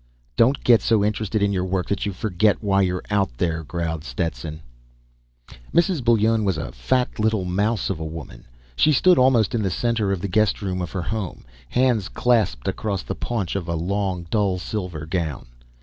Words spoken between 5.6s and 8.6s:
Mrs. Bullone was a fat little mouse of a woman.